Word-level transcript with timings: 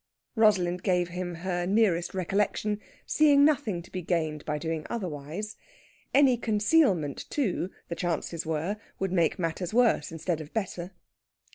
Rosalind 0.35 0.81
gave 0.81 1.09
him 1.09 1.35
her 1.45 1.67
nearest 1.67 2.15
recollection, 2.15 2.79
seeing 3.05 3.45
nothing 3.45 3.83
to 3.83 3.91
be 3.91 4.01
gained 4.01 4.43
by 4.45 4.57
doing 4.57 4.83
otherwise. 4.89 5.57
Any 6.11 6.37
concealment, 6.37 7.25
too, 7.29 7.69
the 7.87 7.93
chances 7.95 8.43
were, 8.43 8.77
would 8.97 9.11
make 9.11 9.37
matters 9.37 9.75
worse 9.75 10.11
instead 10.11 10.41
of 10.41 10.55
better. 10.55 10.89